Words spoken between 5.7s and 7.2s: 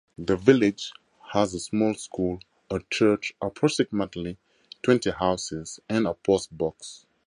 and a postbox.